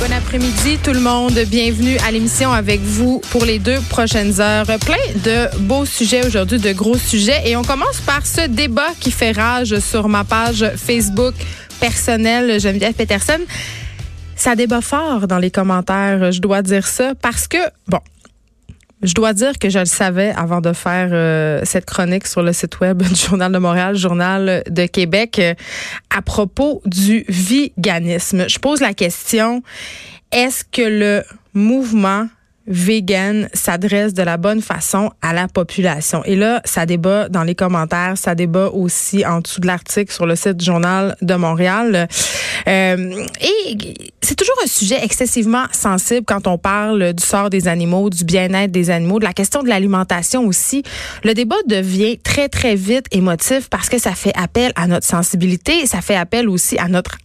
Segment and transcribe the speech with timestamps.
[0.00, 1.38] Bon après-midi tout le monde.
[1.48, 4.64] Bienvenue à l'émission avec vous pour les deux prochaines heures.
[4.64, 7.42] Plein de beaux sujets aujourd'hui, de gros sujets.
[7.44, 11.34] Et on commence par ce débat qui fait rage sur ma page Facebook
[11.80, 13.40] personnelle Geneviève Peterson.
[14.36, 18.00] Ça débat fort dans les commentaires, je dois dire ça, parce que, bon,
[19.02, 22.52] je dois dire que je le savais avant de faire euh, cette chronique sur le
[22.52, 25.54] site web du Journal de Montréal, Journal de Québec, euh,
[26.14, 28.48] à propos du véganisme.
[28.48, 29.62] Je pose la question,
[30.32, 32.28] est-ce que le mouvement
[32.66, 36.22] vegan s'adresse de la bonne façon à la population.
[36.24, 40.26] Et là, ça débat dans les commentaires, ça débat aussi en dessous de l'article sur
[40.26, 42.08] le site du Journal de Montréal.
[42.68, 43.78] Euh, et
[44.20, 48.70] c'est toujours un sujet excessivement sensible quand on parle du sort des animaux, du bien-être
[48.70, 50.82] des animaux, de la question de l'alimentation aussi.
[51.24, 55.86] Le débat devient très, très vite émotif parce que ça fait appel à notre sensibilité,
[55.86, 57.18] ça fait appel aussi à notre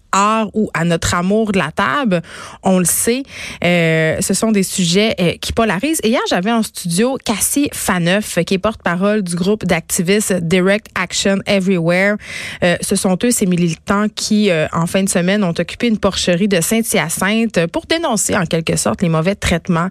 [0.54, 2.22] ou à notre amour de la table,
[2.64, 3.24] on le sait,
[3.64, 6.00] euh, ce sont des sujets euh, qui polarisent.
[6.04, 11.40] Et hier, j'avais en studio Cassie Faneuf, qui est porte-parole du groupe d'activistes Direct Action
[11.46, 12.16] Everywhere.
[12.64, 16.48] Euh, ce sont eux, ces militants, qui, en fin de semaine, ont occupé une porcherie
[16.48, 19.90] de Saint-Hyacinthe pour dénoncer, en quelque sorte, les mauvais traitements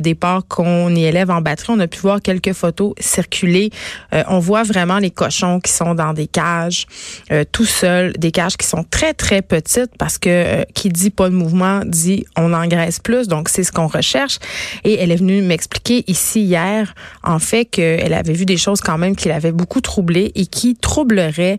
[0.00, 1.72] des porcs qu'on y élève en batterie.
[1.76, 3.70] On a pu voir quelques photos circuler.
[4.28, 6.86] on voit vraiment les cochons qui sont dans des cages,
[7.52, 9.42] tout seuls, des cages qui sont très, très
[9.98, 13.28] parce que euh, qui dit pas de mouvement dit on engraisse plus.
[13.28, 14.38] Donc, c'est ce qu'on recherche.
[14.84, 18.98] Et elle est venue m'expliquer ici hier, en fait, qu'elle avait vu des choses quand
[18.98, 21.58] même qui l'avaient beaucoup troublée et qui troubleraient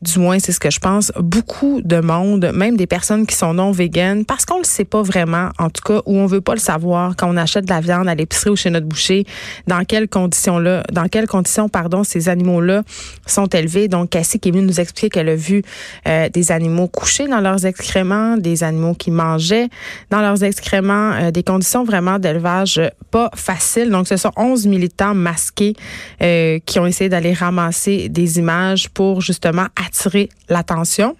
[0.00, 3.54] du moins c'est ce que je pense, beaucoup de monde, même des personnes qui sont
[3.54, 6.54] non véganes, parce qu'on le sait pas vraiment, en tout cas, ou on veut pas
[6.54, 9.24] le savoir quand on achète de la viande à l'épicerie ou chez notre boucher,
[9.66, 12.82] dans quelles conditions là, dans quelles conditions, pardon, ces animaux-là
[13.26, 13.88] sont élevés.
[13.88, 15.62] Donc, Cassie qui est venue nous expliquer qu'elle a vu
[16.06, 19.68] euh, des animaux couchés dans leurs excréments, des animaux qui mangeaient
[20.10, 23.90] dans leurs excréments, euh, des conditions vraiment d'élevage pas faciles.
[23.90, 25.74] Donc, ce sont 11 militants masqués
[26.22, 31.16] euh, qui ont essayé d'aller ramasser des images pour justement attirer l'attention.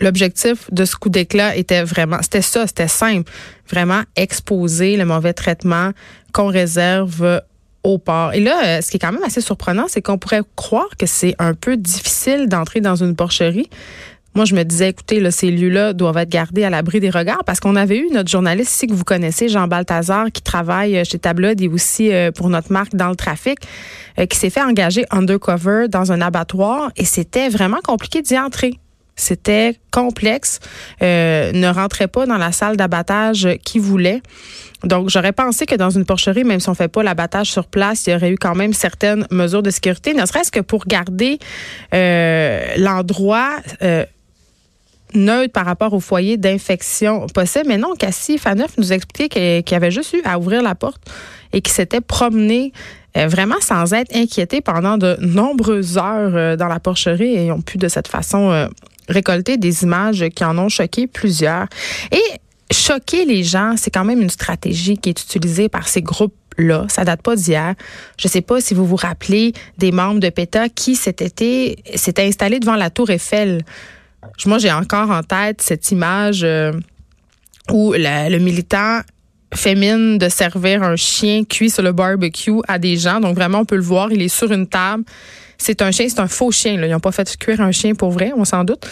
[0.00, 3.30] L'objectif de ce coup d'éclat était vraiment, c'était ça, c'était simple,
[3.68, 5.90] vraiment exposer le mauvais traitement
[6.32, 7.42] qu'on réserve
[7.82, 8.32] au port.
[8.34, 11.06] Et là, euh, ce qui est quand même assez surprenant, c'est qu'on pourrait croire que
[11.06, 13.70] c'est un peu difficile d'entrer dans une porcherie.
[14.38, 17.58] Moi, je me disais, écoutez, ces lieux-là doivent être gardés à l'abri des regards parce
[17.58, 21.18] qu'on avait eu notre journaliste ici que vous connaissez, Jean Balthazar, qui travaille euh, chez
[21.18, 23.58] Tablod et aussi euh, pour notre marque dans le trafic,
[24.16, 28.78] euh, qui s'est fait engager undercover dans un abattoir et c'était vraiment compliqué d'y entrer.
[29.16, 30.60] C'était complexe,
[31.00, 34.22] ne rentrait pas dans la salle d'abattage qu'il voulait.
[34.84, 38.06] Donc, j'aurais pensé que dans une porcherie, même si on fait pas l'abattage sur place,
[38.06, 41.40] il y aurait eu quand même certaines mesures de sécurité, ne serait-ce que pour garder
[41.90, 43.56] l'endroit
[45.14, 47.66] neutre par rapport au foyer d'infection possible.
[47.68, 51.00] Mais non, Cassie Faneuf nous expliquait qu'il avait juste eu à ouvrir la porte
[51.52, 52.72] et qu'il s'était promené
[53.16, 57.62] euh, vraiment sans être inquiété pendant de nombreuses heures euh, dans la porcherie et ont
[57.62, 58.66] pu de cette façon euh,
[59.08, 61.66] récolter des images qui en ont choqué plusieurs.
[62.12, 62.22] Et
[62.70, 66.86] choquer les gens, c'est quand même une stratégie qui est utilisée par ces groupes là.
[66.88, 67.74] Ça date pas d'hier.
[68.18, 71.76] Je sais pas si vous vous rappelez des membres de PETA qui s'étaient
[72.18, 73.62] installés devant la tour Eiffel.
[74.46, 76.72] Moi, j'ai encore en tête cette image euh,
[77.70, 79.00] où le militant
[79.54, 83.20] fait mine de servir un chien cuit sur le barbecue à des gens.
[83.20, 85.04] Donc vraiment, on peut le voir, il est sur une table.
[85.56, 86.74] C'est un chien, c'est un faux chien.
[86.74, 88.86] Ils n'ont pas fait cuire un chien pour vrai, on s'en doute.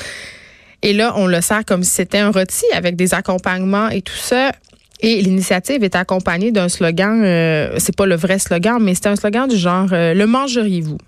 [0.82, 4.16] Et là, on le sert comme si c'était un rôti avec des accompagnements et tout
[4.16, 4.52] ça.
[5.00, 9.16] Et l'initiative est accompagnée d'un slogan, euh, c'est pas le vrai slogan, mais c'est un
[9.16, 10.98] slogan du genre euh, Le mangeriez-vous?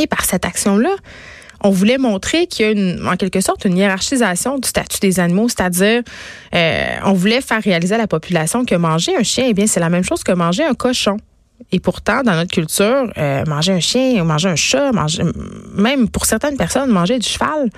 [0.00, 0.94] Et par cette action-là,
[1.64, 5.48] on voulait montrer qu'il y a en quelque sorte une hiérarchisation du statut des animaux,
[5.48, 6.02] c'est-à-dire
[6.54, 9.80] euh, on voulait faire réaliser à la population que manger un chien, eh bien c'est
[9.80, 11.16] la même chose que manger un cochon.
[11.72, 15.22] Et pourtant, dans notre culture, euh, manger un chien, manger un chat, manger,
[15.74, 17.70] même pour certaines personnes, manger du cheval,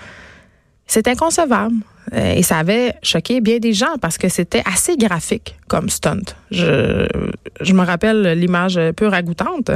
[0.86, 1.76] c'est inconcevable.
[2.12, 6.22] Euh, et ça avait choqué bien des gens parce que c'était assez graphique comme stunt.
[6.50, 7.06] Je,
[7.60, 9.70] je me rappelle l'image peu ragoûtante.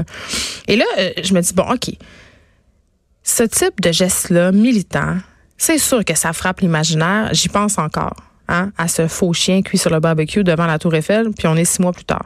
[0.67, 0.85] Et là,
[1.23, 1.91] je me dis, bon, OK,
[3.23, 5.19] ce type de geste-là, militant,
[5.57, 7.29] c'est sûr que ça frappe l'imaginaire.
[7.33, 8.17] J'y pense encore.
[8.51, 11.57] hein, à ce faux chien cuit sur le barbecue devant la Tour Eiffel, puis on
[11.57, 12.25] est six mois plus tard.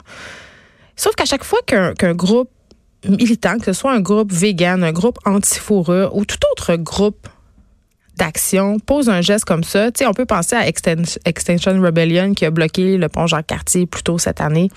[0.96, 2.50] Sauf qu'à chaque fois qu'un groupe
[3.06, 7.28] militant, que ce soit un groupe vegan, un groupe anti-fourrure ou tout autre groupe
[8.16, 12.44] d'action pose un geste comme ça, tu sais, on peut penser à Extinction Rebellion qui
[12.44, 14.70] a bloqué le pont Jean-Cartier plus tôt cette année.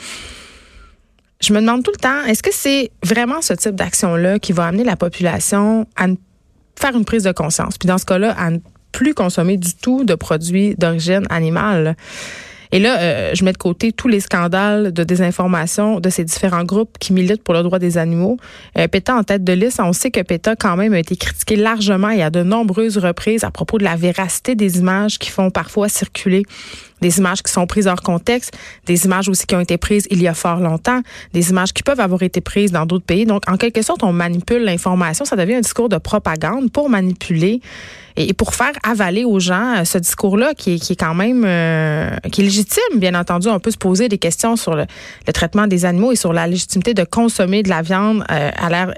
[1.39, 4.65] Je me demande tout le temps, est-ce que c'est vraiment ce type d'action-là qui va
[4.65, 6.07] amener la population à
[6.75, 7.77] faire une prise de conscience?
[7.77, 8.57] Puis dans ce cas-là, à ne
[8.91, 11.95] plus consommer du tout de produits d'origine animale.
[12.71, 16.63] Et là, euh, je mets de côté tous les scandales de désinformation de ces différents
[16.63, 18.37] groupes qui militent pour le droit des animaux.
[18.77, 21.55] Euh, PETA en tête de liste, on sait que PETA quand même a été critiqué
[21.55, 25.49] largement et à de nombreuses reprises à propos de la véracité des images qui font
[25.49, 26.43] parfois circuler
[27.01, 30.21] des images qui sont prises hors contexte, des images aussi qui ont été prises il
[30.21, 31.01] y a fort longtemps,
[31.33, 33.25] des images qui peuvent avoir été prises dans d'autres pays.
[33.25, 35.25] Donc, en quelque sorte, on manipule l'information.
[35.25, 37.61] Ça devient un discours de propagande pour manipuler
[38.17, 41.43] et pour faire avaler aux gens euh, ce discours-là qui est, qui est quand même
[41.45, 43.47] euh, qui est légitime, bien entendu.
[43.47, 44.85] On peut se poser des questions sur le,
[45.33, 48.93] traitement des animaux et sur la légitimité de consommer de la viande euh, à l'ère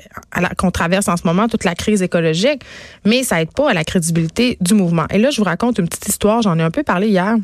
[0.58, 2.62] qu'on traverse en ce moment, toute la crise écologique,
[3.06, 5.06] mais ça aide pas à la crédibilité du mouvement.
[5.10, 7.36] Et là, je vous raconte une petite histoire, j'en ai un peu parlé hier.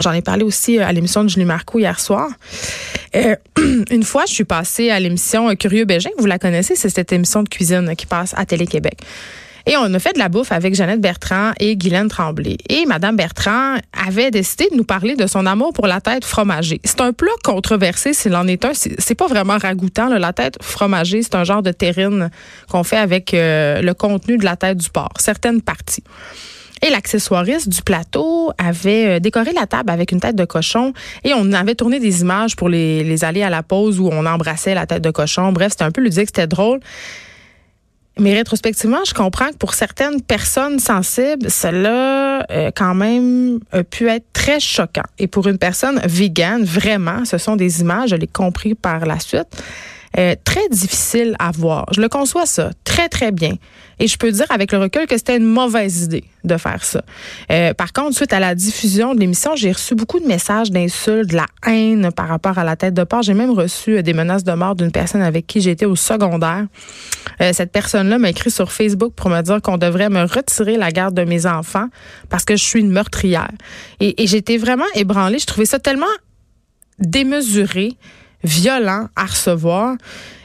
[0.00, 2.28] J'en ai parlé aussi euh, à l'émission de Julie Marco hier soir.
[3.14, 3.36] Euh,
[3.90, 6.10] une fois, je suis passée à l'émission euh, Curieux Bégin.
[6.18, 8.98] Vous la connaissez, c'est cette émission de cuisine qui passe à Télé-Québec.
[9.66, 12.58] Et on a fait de la bouffe avec Jeannette Bertrand et Guylaine Tremblay.
[12.68, 13.76] Et Madame Bertrand
[14.06, 16.82] avait décidé de nous parler de son amour pour la tête fromagée.
[16.84, 18.72] C'est un plat controversé s'il en est un.
[18.74, 20.08] C'est pas vraiment ragoûtant.
[20.08, 22.30] La tête fromagée, c'est un genre de terrine
[22.68, 26.04] qu'on fait avec le contenu de la tête du porc, certaines parties.
[26.82, 30.92] Et l'accessoiriste du plateau avait euh, décoré la table avec une tête de cochon
[31.22, 34.74] et on avait tourné des images pour les, aller à la pause où on embrassait
[34.74, 35.52] la tête de cochon.
[35.52, 36.80] Bref, c'était un peu ludique, c'était drôle.
[38.18, 44.08] Mais rétrospectivement, je comprends que pour certaines personnes sensibles, cela euh, quand même a pu
[44.08, 45.02] être très choquant.
[45.18, 49.18] Et pour une personne végane, vraiment, ce sont des images, je l'ai compris par la
[49.18, 49.48] suite,
[50.16, 51.86] euh, très difficile à voir.
[51.92, 53.54] Je le conçois ça très, très bien.
[53.98, 57.02] Et je peux dire avec le recul que c'était une mauvaise idée de faire ça.
[57.50, 61.30] Euh, par contre, suite à la diffusion de l'émission, j'ai reçu beaucoup de messages d'insultes,
[61.30, 63.22] de la haine par rapport à la tête de porc.
[63.22, 66.66] J'ai même reçu euh, des menaces de mort d'une personne avec qui j'étais au secondaire.
[67.52, 71.14] Cette personne-là m'a écrit sur Facebook pour me dire qu'on devrait me retirer la garde
[71.14, 71.88] de mes enfants
[72.28, 73.50] parce que je suis une meurtrière.
[73.98, 75.40] Et j'étais vraiment ébranlée.
[75.40, 76.06] Je trouvais ça tellement
[77.00, 77.96] démesuré
[78.44, 79.96] violent à recevoir.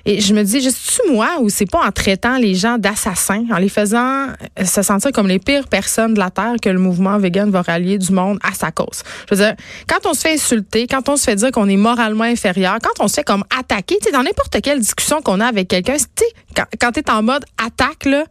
[0.06, 3.46] Et je me dis, juste tu moi ou c'est pas en traitant les gens d'assassins,
[3.52, 6.80] en les faisant euh, se sentir comme les pires personnes de la Terre que le
[6.80, 9.04] mouvement vegan va rallier du monde à sa cause?
[9.30, 9.56] Je veux dire,
[9.88, 13.04] quand on se fait insulter, quand on se fait dire qu'on est moralement inférieur, quand
[13.04, 15.98] on se fait comme attaquer, tu sais, dans n'importe quelle discussion qu'on a avec quelqu'un,
[15.98, 16.24] tu
[16.56, 18.24] quand, quand tu es en mode attaque, là,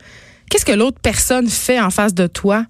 [0.50, 2.64] qu'est-ce que l'autre personne fait en face de toi?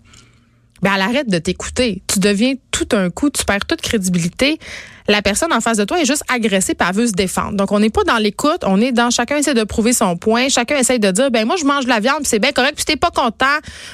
[0.83, 2.03] Ben, elle arrête de t'écouter.
[2.07, 4.59] Tu deviens tout un coup, tu perds toute crédibilité
[5.09, 7.53] la personne en face de toi est juste agressée et elle veut se défendre.
[7.53, 10.49] Donc, on n'est pas dans l'écoute, on est dans chacun essaie de prouver son point,
[10.49, 12.85] chacun essaie de dire, ben moi, je mange de la viande, c'est bien correct, puis
[12.85, 13.47] t'es pas content,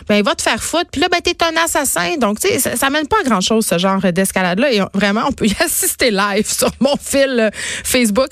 [0.09, 2.17] ben va te faire foutre, puis là, ben t'es un assassin.
[2.19, 4.73] Donc, tu sais, ça, mène pas à grand-chose, ce genre d'escalade-là.
[4.73, 7.51] Et vraiment, on peut y assister live sur mon fil euh,
[7.85, 8.29] Facebook.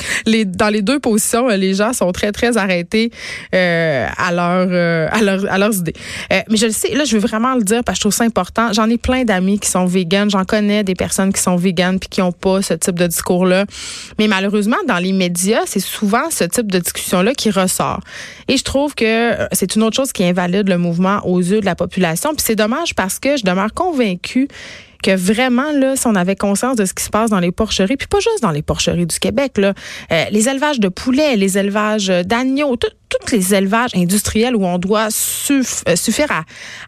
[0.47, 3.11] Dans les deux positions, euh, les gens sont très, très arrêtés
[3.55, 5.95] euh, à, leur, euh, à, leur, leurs idées.
[6.31, 8.25] mais je le sais, là, je veux vraiment le dire parce que je trouve ça
[8.25, 8.73] important.
[8.73, 12.09] J'en ai plein d'amis qui sont véganes, j'en connais des personnes qui sont véganes puis
[12.09, 13.67] qui ont pas type de discours-là.
[14.19, 18.01] Mais malheureusement, dans les médias, c'est souvent ce type de discussion-là qui ressort.
[18.49, 21.61] Et je trouve que euh, c'est une autre chose qui invalide le mouvement aux yeux
[21.61, 22.31] de la population.
[22.31, 24.49] Puis c'est dommage parce que je demeure convaincue
[25.03, 27.97] que vraiment, là, si on avait conscience de ce qui se passe dans les porcheries,
[27.97, 29.75] puis pas juste dans les porcheries du Québec, là,
[30.13, 35.09] euh, les élevages de poulets, les élevages d'agneaux, tous les élevages industriels où on doit
[35.09, 35.63] euh,
[35.97, 36.45] suffire à,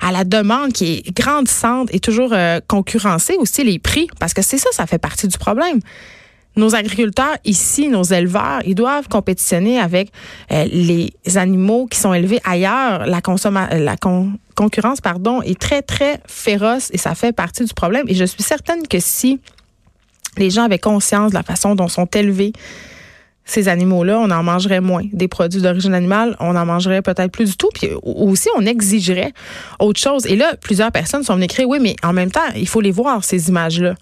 [0.06, 4.42] à, la demande qui est grandissante et toujours euh, concurrencer aussi les prix, parce que
[4.42, 5.80] c'est ça, ça fait partie du problème
[6.56, 10.10] nos agriculteurs ici, nos éleveurs, ils doivent compétitionner avec
[10.52, 13.06] euh, les animaux qui sont élevés ailleurs.
[13.06, 13.20] La,
[13.72, 13.96] la
[14.54, 18.04] concurrence pardon, est très, très féroce et ça fait partie du problème.
[18.08, 19.40] Et je suis certaine que si
[20.36, 22.52] les gens avaient conscience de la façon dont sont élevés
[23.46, 25.02] ces animaux-là, on en mangerait moins.
[25.12, 27.68] Des produits d'origine animale, on en mangerait peut-être plus du tout.
[27.74, 29.32] Puis aussi, on exigerait
[29.78, 30.24] autre chose.
[30.26, 32.90] Et là, plusieurs personnes sont venues écrire, oui, mais en même temps, il faut les
[32.90, 33.94] voir, ces images-là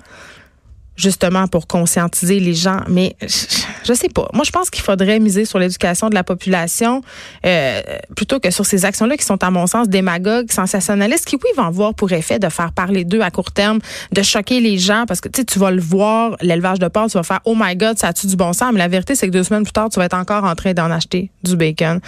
[1.03, 2.81] justement pour conscientiser les gens.
[2.89, 4.29] Mais je, sais pas.
[4.33, 7.03] Moi, je pense qu'il faudrait miser sur l'éducation de la population
[7.45, 7.81] euh,
[8.15, 11.65] plutôt que sur ces actions-là qui sont, à mon sens, démagogues, sensationnalistes, qui, oui, vont
[11.65, 13.81] avoir pour effet de faire parler d'eux à court terme,
[14.13, 17.19] de choquer les gens, parce que tu tu vas le voir, l'élevage de porc, tu
[17.19, 18.73] vas faire Oh my God, ça a-tu du bon sens?
[18.73, 20.73] Mais la vérité, c'est que deux semaines plus tard, tu vas être encore en train
[20.73, 22.01] d'en acheter du bacon.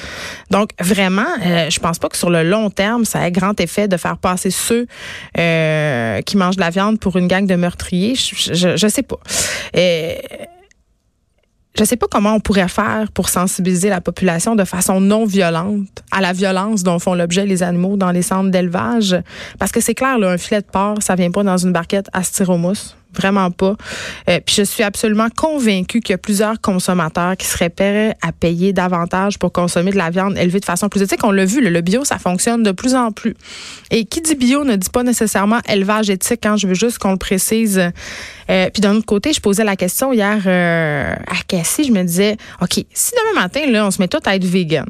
[0.50, 3.88] Donc, vraiment, euh, je pense pas que sur le long terme, ça ait grand effet
[3.88, 4.86] de faire passer ceux
[5.36, 8.14] euh, qui mangent de la viande pour une gang de meurtriers.
[8.88, 9.18] Sais pas.
[11.76, 16.04] Je sais pas comment on pourrait faire pour sensibiliser la population de façon non violente
[16.12, 19.16] à la violence dont font l'objet les animaux dans les centres d'élevage.
[19.58, 22.22] Parce que c'est clair, un filet de porc, ça vient pas dans une barquette à
[22.22, 22.96] styromousse.
[23.16, 23.76] Vraiment pas.
[24.28, 28.33] Euh, puis je suis absolument convaincue qu'il y a plusieurs consommateurs qui seraient prêts à
[28.33, 31.21] payer davantage pour consommer de la viande élevée de façon plus éthique.
[31.25, 33.35] On l'a vu, le, bio, ça fonctionne de plus en plus.
[33.90, 36.40] Et qui dit bio ne dit pas nécessairement élevage éthique.
[36.42, 37.80] Quand hein, je veux juste qu'on le précise.
[38.50, 41.85] Euh, puis d'un autre côté, je posais la question hier euh, à Cassie.
[41.85, 44.87] Je me disais, OK, si demain matin, là, on se met tout à être vegan,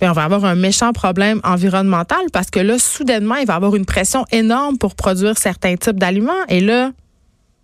[0.00, 3.56] ben, on va avoir un méchant problème environnemental parce que là, soudainement, il va y
[3.56, 6.32] avoir une pression énorme pour produire certains types d'aliments.
[6.48, 6.90] Et là,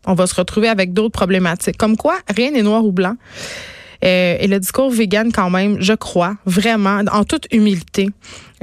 [0.07, 1.77] on va se retrouver avec d'autres problématiques.
[1.77, 3.17] Comme quoi, rien n'est noir ou blanc.
[4.05, 8.11] Euh, et le discours vegan, quand même, je crois, vraiment, en toute humilité,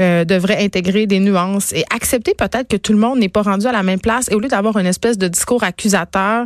[0.02, 3.66] euh, devrait intégrer des nuances et accepter peut-être que tout le monde n'est pas rendu
[3.66, 4.30] à la même place.
[4.30, 6.46] Et au lieu d'avoir une espèce de discours accusateur,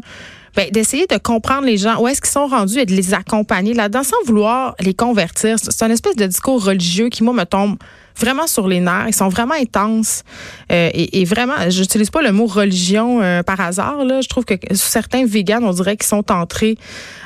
[0.55, 3.73] ben, d'essayer de comprendre les gens, où est-ce qu'ils sont rendus et de les accompagner
[3.73, 5.57] là-dedans sans vouloir les convertir.
[5.57, 7.77] C'est une espèce de discours religieux qui, moi, me tombe
[8.17, 9.05] vraiment sur les nerfs.
[9.07, 10.23] Ils sont vraiment intenses.
[10.71, 14.03] Euh, et, et, vraiment, j'utilise pas le mot religion euh, par hasard.
[14.03, 14.21] Là.
[14.21, 16.77] Je trouve que certains véganes, on dirait qu'ils sont entrés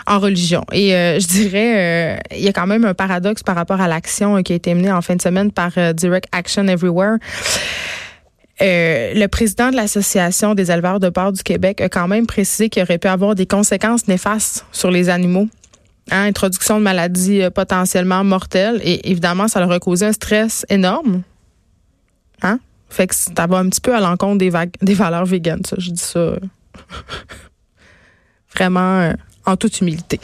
[0.05, 0.63] en religion.
[0.71, 4.41] Et euh, je dirais, il y a quand même un paradoxe par rapport à l'action
[4.43, 7.17] qui a été menée en fin de semaine par Direct Action Everywhere.
[8.59, 12.83] le président de l'Association des éleveurs de porc du Québec a quand même précisé qu'il
[12.83, 15.47] aurait pu avoir des conséquences néfastes sur les animaux
[16.09, 18.79] Hein, introduction de maladies euh, potentiellement mortelles.
[18.83, 21.23] Et évidemment, ça leur a causé un stress énorme.
[22.41, 22.59] Hein?
[22.89, 25.75] Fait que ça va un petit peu à l'encontre des, des valeurs véganes, ça.
[25.79, 26.39] Je dis ça euh,
[28.55, 29.13] vraiment euh,
[29.45, 30.19] en toute humilité.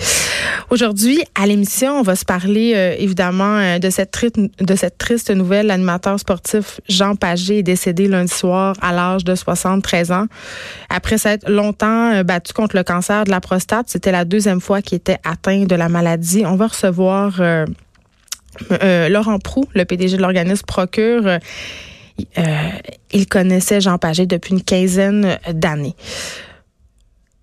[0.70, 5.68] Aujourd'hui, à l'émission, on va se parler euh, évidemment euh, de cette, triste nouvelle.
[5.68, 10.26] L'animateur sportif Jean Pagé est décédé lundi soir à l'âge de 73 ans.
[10.90, 14.82] Après s'être longtemps euh, battu contre le cancer de la prostate, c'était la deuxième fois
[14.82, 16.44] qu'il était atteint de la maladie.
[16.46, 17.42] On va recevoir
[18.70, 21.40] Laurent Prou, le PDG de l'organisme Procure.
[23.12, 25.96] il connaissait Jean Pagé depuis une quinzaine d'années.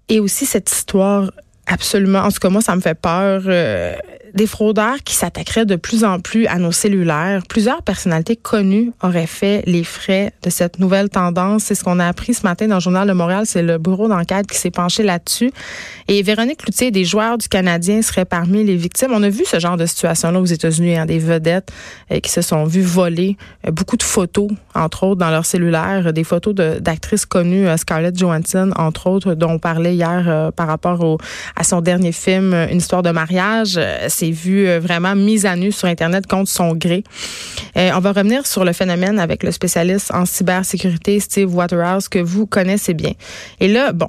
[0.09, 1.31] Et aussi cette histoire
[1.71, 2.19] Absolument.
[2.21, 3.43] En tout cas, moi, ça me fait peur.
[3.47, 3.95] Euh,
[4.35, 7.43] des fraudeurs qui s'attaqueraient de plus en plus à nos cellulaires.
[7.49, 11.65] Plusieurs personnalités connues auraient fait les frais de cette nouvelle tendance.
[11.65, 13.45] C'est ce qu'on a appris ce matin dans le Journal de Montréal.
[13.47, 15.51] C'est le bureau d'enquête qui s'est penché là-dessus.
[16.09, 19.11] Et Véronique Loutier, des joueurs du Canadien, seraient parmi les victimes.
[19.13, 21.71] On a vu ce genre de situation-là aux États-Unis, hein, des vedettes
[22.11, 26.13] euh, qui se sont vues voler euh, beaucoup de photos, entre autres, dans leur cellulaire,
[26.13, 31.19] des photos d'actrices connues, euh, Scarlett Johansson, entre autres, dont on parlait hier par rapport
[31.57, 33.79] à son dernier film, Une histoire de mariage
[34.21, 37.05] s'est vu euh, vraiment mise à nu sur Internet contre son gré.
[37.77, 42.19] Euh, on va revenir sur le phénomène avec le spécialiste en cybersécurité Steve Waterhouse que
[42.19, 43.13] vous connaissez bien.
[43.61, 44.09] Et là, bon,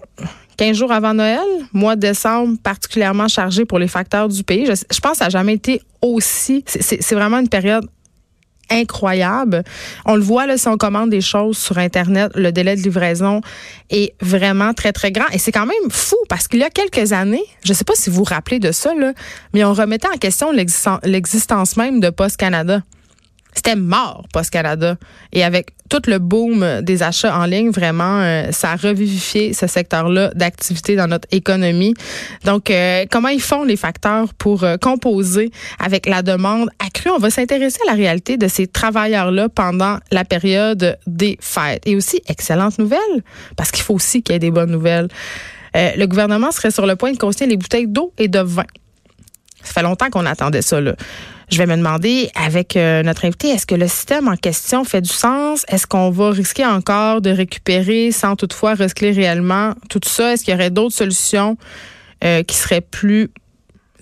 [0.58, 1.39] 15 jours avant Noël,
[1.74, 4.65] mois de décembre particulièrement chargé pour les facteurs du pays.
[4.65, 6.63] Je, je pense que ça n'a jamais été aussi.
[6.68, 7.86] C'est vraiment une période
[8.72, 9.63] incroyable.
[10.06, 13.42] On le voit là, si on commande des choses sur Internet, le délai de livraison
[13.90, 15.28] est vraiment très, très grand.
[15.34, 17.94] Et c'est quand même fou parce qu'il y a quelques années, je ne sais pas
[17.96, 19.13] si vous vous rappelez de ça, là,
[19.54, 22.82] mais on remettait en question l'existence même de Post Canada.
[23.53, 24.96] C'était mort, Post Canada.
[25.34, 29.67] Et avec tout le boom des achats en ligne, vraiment, euh, ça a revivifié ce
[29.67, 31.93] secteur-là d'activité dans notre économie.
[32.46, 37.10] Donc, euh, comment ils font les facteurs pour euh, composer avec la demande accrue?
[37.10, 41.86] On va s'intéresser à la réalité de ces travailleurs-là pendant la période des fêtes.
[41.86, 43.00] Et aussi, excellente nouvelle,
[43.58, 45.10] parce qu'il faut aussi qu'il y ait des bonnes nouvelles.
[45.74, 48.65] le gouvernement serait sur le point de consigner les bouteilles d'eau et de vin.
[49.63, 50.79] Ça fait longtemps qu'on attendait ça.
[50.81, 50.96] Là.
[51.51, 55.01] Je vais me demander avec euh, notre invité, est-ce que le système en question fait
[55.01, 55.65] du sens?
[55.67, 60.31] Est-ce qu'on va risquer encore de récupérer sans toutefois recycler réellement tout ça?
[60.31, 61.58] Est-ce qu'il y aurait d'autres solutions
[62.24, 63.31] euh, qui seraient plus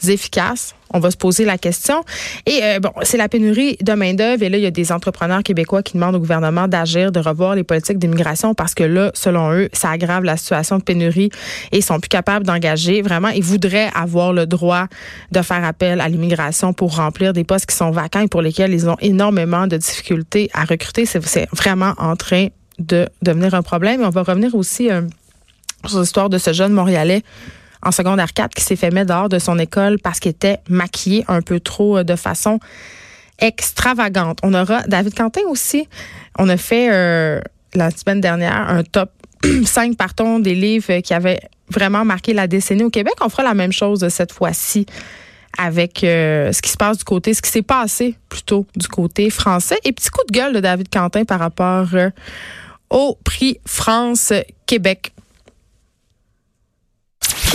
[0.08, 0.76] efficaces?
[0.92, 2.04] On va se poser la question.
[2.48, 4.42] Et euh, bon, c'est la pénurie de main-d'œuvre.
[4.42, 7.56] Et là, il y a des entrepreneurs québécois qui demandent au gouvernement d'agir, de revoir
[7.56, 11.30] les politiques d'immigration parce que là, selon eux, ça aggrave la situation de pénurie
[11.72, 13.02] et ils sont plus capables d'engager.
[13.04, 14.88] Vraiment, ils voudraient avoir le droit
[15.32, 18.74] de faire appel à l'immigration pour remplir des postes qui sont vacants et pour lesquels
[18.74, 21.06] ils ont énormément de difficultés à recruter.
[21.06, 22.48] C'est vraiment en train
[22.80, 24.02] de devenir un problème.
[24.04, 24.90] On va revenir aussi.
[24.90, 25.02] Euh,
[25.86, 27.24] sur l'histoire de ce jeune Montréalais
[27.84, 31.24] en secondaire 4 qui s'est fait mettre dehors de son école parce qu'il était maquillé
[31.28, 32.60] un peu trop euh, de façon
[33.40, 34.40] extravagante.
[34.44, 35.88] On aura David Quentin aussi.
[36.38, 37.40] On a fait euh,
[37.74, 39.12] la semaine dernière un top
[39.66, 43.14] 5 partons des livres qui avaient vraiment marqué la décennie au Québec.
[43.22, 44.86] On fera la même chose cette fois-ci
[45.58, 49.30] avec euh, ce qui se passe du côté, ce qui s'est passé plutôt du côté
[49.30, 49.80] français.
[49.86, 51.88] Et petit coup de gueule de David Quentin par rapport
[52.90, 55.14] au prix France-Québec.